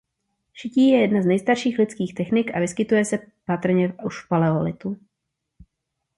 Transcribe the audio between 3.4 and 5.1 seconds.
patrně už v paleolitu.